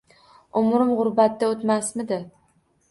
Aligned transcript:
Umrim 0.61 0.95
g`urbatda 1.01 1.53
o`tmasmidi 1.53 2.21